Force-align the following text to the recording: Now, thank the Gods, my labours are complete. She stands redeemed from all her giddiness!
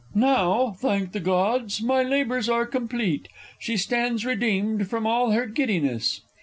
Now, 0.15 0.71
thank 0.79 1.11
the 1.11 1.19
Gods, 1.19 1.79
my 1.79 2.01
labours 2.01 2.49
are 2.49 2.65
complete. 2.65 3.27
She 3.59 3.77
stands 3.77 4.25
redeemed 4.25 4.89
from 4.89 5.05
all 5.05 5.29
her 5.29 5.45
giddiness! 5.45 6.21